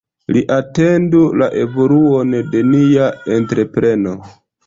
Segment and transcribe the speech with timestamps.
[0.35, 4.17] Ni atendu la evoluon de nia entrepreno.